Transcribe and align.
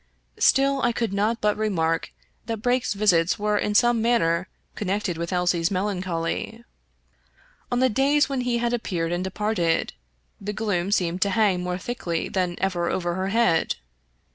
Still 0.39 0.81
I 0.81 0.93
could 0.93 1.13
not 1.13 1.41
but 1.41 1.55
remark 1.55 2.11
that 2.47 2.57
Brake's 2.63 2.95
visits 2.95 3.37
were 3.37 3.55
in 3.59 3.75
some 3.75 4.01
manner 4.01 4.47
connected 4.73 5.15
with 5.15 5.31
Elsie's 5.31 5.69
melancholy. 5.69 6.63
On 7.71 7.81
the 7.81 7.87
days 7.87 8.27
when 8.27 8.41
he 8.41 8.57
had 8.57 8.73
appeared 8.73 9.11
and 9.11 9.23
departed, 9.23 9.93
the 10.39 10.53
gloom 10.53 10.91
seemed 10.91 11.21
to 11.21 11.29
hang 11.29 11.61
more 11.61 11.77
thickly 11.77 12.29
than 12.29 12.55
ever 12.57 12.89
over 12.89 13.13
her 13.13 13.27
head. 13.27 13.75